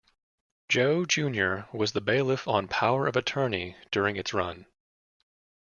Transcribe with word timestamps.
Joe, 0.67 1.05
Junior 1.05 1.69
was 1.71 1.91
the 1.91 2.01
bailiff 2.01 2.47
on 2.47 2.67
"Power 2.67 3.05
of 3.05 3.15
Attorney" 3.15 3.75
during 3.91 4.15
its 4.15 4.33
run. 4.33 4.65